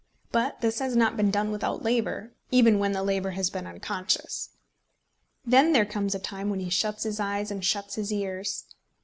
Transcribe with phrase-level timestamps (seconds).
[0.31, 4.49] But this has not been done without labour, even when the labour has been unconscious.
[5.45, 8.65] Then there comes a time when he shuts his eyes and shuts his ears.